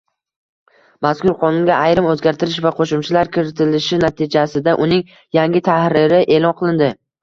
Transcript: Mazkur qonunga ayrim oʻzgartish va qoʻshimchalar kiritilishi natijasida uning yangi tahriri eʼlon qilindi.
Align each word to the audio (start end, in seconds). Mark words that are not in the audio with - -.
Mazkur 1.05 1.35
qonunga 1.43 1.75
ayrim 1.91 2.09
oʻzgartish 2.15 2.57
va 2.67 2.73
qoʻshimchalar 2.81 3.31
kiritilishi 3.37 4.03
natijasida 4.03 4.77
uning 4.89 5.09
yangi 5.43 5.67
tahriri 5.73 6.25
eʼlon 6.31 6.63
qilindi. 6.67 6.95